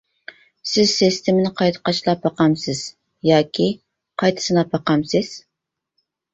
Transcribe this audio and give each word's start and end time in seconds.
سىز 0.69 0.93
سىستېمىنى 1.01 1.51
قايتا 1.59 1.83
قاچىلاپ 1.91 2.25
باقامسىز 2.25 2.83
ياكى 3.33 3.69
قايتا 4.25 4.49
سىناپ 4.49 4.75
باقامسىز. 4.77 5.35